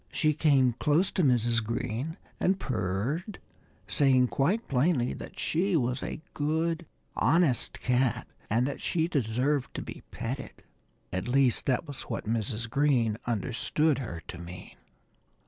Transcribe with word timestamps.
She 0.11 0.33
came 0.33 0.71
close 0.73 1.11
to 1.11 1.23
Mrs. 1.23 1.63
Green 1.63 2.17
and 2.39 2.59
purred, 2.59 3.37
saying 3.87 4.29
quite 4.29 4.67
plainly 4.67 5.13
that 5.13 5.37
she 5.37 5.75
was 5.75 6.01
a 6.01 6.23
good, 6.33 6.87
honest 7.15 7.79
cat 7.79 8.27
and 8.49 8.65
that 8.65 8.81
she 8.81 9.07
deserved 9.07 9.75
to 9.75 9.83
be 9.83 10.01
petted. 10.09 10.63
At 11.13 11.27
least, 11.27 11.67
that 11.67 11.87
was 11.87 12.01
what 12.09 12.25
Mrs. 12.25 12.67
Green 12.67 13.19
understood 13.27 13.99
her 13.99 14.23
to 14.27 14.39
mean. 14.39 14.75